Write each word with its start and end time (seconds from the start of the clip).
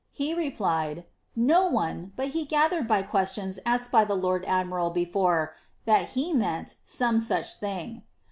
^^ 0.01 0.03
He 0.09 0.33
replied, 0.33 0.97
^ 0.97 1.03
No 1.35 1.67
one, 1.67 2.11
but 2.15 2.29
he 2.29 2.43
gathered 2.43 2.87
by 2.87 3.03
questions 3.03 3.59
asked 3.67 3.91
by 3.91 4.03
the 4.03 4.15
lord 4.15 4.43
admiral 4.45 4.89
before, 4.89 5.53
that 5.85 6.09
he 6.19 6.33
meant 6.33 6.77
some 6.83 7.19
such 7.19 7.59
thing.' 7.59 8.01